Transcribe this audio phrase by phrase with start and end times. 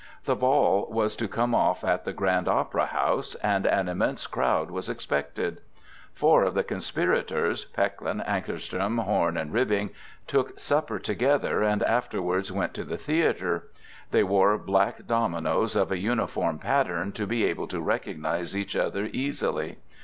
[0.25, 4.71] The ball was to come off at the Grand Opera House, and an immense crowd
[4.71, 5.61] was expected.
[6.11, 12.97] Four of the conspirators—Pechlin, Ankarström, Horn and Ribbing—took supper together, and afterwards went to the
[12.97, 13.67] theatre.
[14.09, 19.05] They wore black dominoes of a uniform pattern, to be able to recognize each other
[19.13, 19.77] easily.